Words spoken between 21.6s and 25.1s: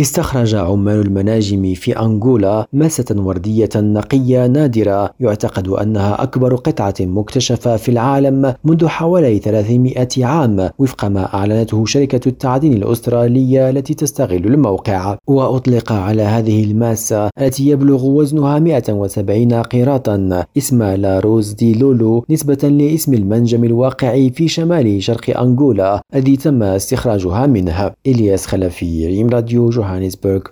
لولو نسبة لاسم المنجم الواقع في شمال